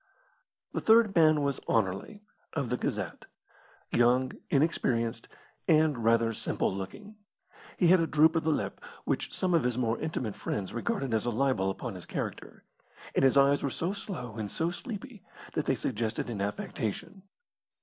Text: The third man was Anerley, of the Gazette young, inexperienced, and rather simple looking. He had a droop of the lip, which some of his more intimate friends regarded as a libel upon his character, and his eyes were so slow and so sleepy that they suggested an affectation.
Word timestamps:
The 0.73 0.81
third 0.81 1.15
man 1.15 1.43
was 1.43 1.59
Anerley, 1.69 2.23
of 2.53 2.71
the 2.71 2.75
Gazette 2.77 3.25
young, 3.91 4.31
inexperienced, 4.49 5.27
and 5.67 6.03
rather 6.03 6.33
simple 6.33 6.73
looking. 6.73 7.17
He 7.77 7.89
had 7.89 7.99
a 7.99 8.07
droop 8.07 8.35
of 8.35 8.41
the 8.43 8.49
lip, 8.49 8.81
which 9.03 9.31
some 9.31 9.53
of 9.53 9.61
his 9.63 9.77
more 9.77 9.99
intimate 9.99 10.35
friends 10.35 10.73
regarded 10.73 11.13
as 11.13 11.27
a 11.27 11.29
libel 11.29 11.69
upon 11.69 11.93
his 11.93 12.07
character, 12.07 12.63
and 13.13 13.23
his 13.23 13.37
eyes 13.37 13.61
were 13.61 13.69
so 13.69 13.93
slow 13.93 14.37
and 14.37 14.51
so 14.51 14.71
sleepy 14.71 15.21
that 15.53 15.65
they 15.65 15.75
suggested 15.75 16.31
an 16.31 16.41
affectation. 16.41 17.21